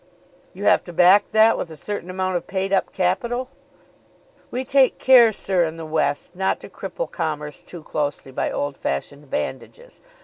[0.55, 3.51] "You have to back that with a certain amount of paid up capital?"
[4.49, 8.75] "We take care, sir, in the West not to cripple commerce too closely by old
[8.75, 10.01] fashioned bandages.